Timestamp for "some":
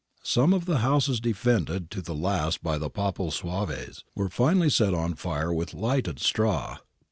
0.23-0.51